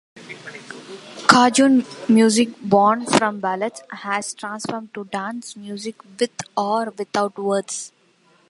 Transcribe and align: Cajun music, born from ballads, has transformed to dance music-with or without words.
Cajun 1.29 1.85
music, 2.09 2.59
born 2.59 3.05
from 3.05 3.39
ballads, 3.39 3.83
has 3.91 4.33
transformed 4.33 4.91
to 4.95 5.03
dance 5.03 5.55
music-with 5.55 6.31
or 6.57 6.91
without 6.97 7.37
words. 7.37 7.91